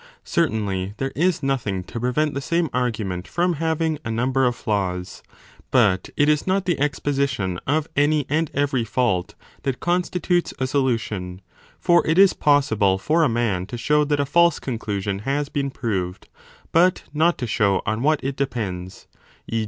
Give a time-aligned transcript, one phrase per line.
[0.23, 4.55] Certainly there is nothing 2 to prevent the same argument from having a number of
[4.55, 5.21] flaws;
[5.69, 11.39] but it is not the exposition of any and every fault that constitutes a solution:
[11.79, 15.49] for it is possible for a man to show that a false con clusion has
[15.49, 16.29] been proved,
[16.71, 19.05] but not to show on what it depends,
[19.47, 19.59] e.